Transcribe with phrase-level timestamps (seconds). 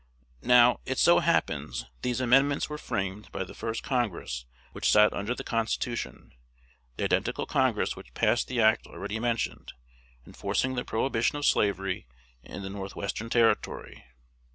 [0.41, 5.13] Now, it so happens that these amendments were framed by the first Congress which sat
[5.13, 6.33] under the Constitution,
[6.97, 9.73] the identical Congress which passed the act already mentioned,
[10.25, 12.07] enforcing the prohibition of slavery
[12.41, 14.03] in the North western Territory.